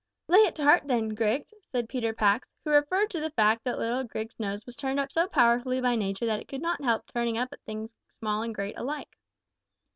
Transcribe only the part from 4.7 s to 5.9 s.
turned up so powerfully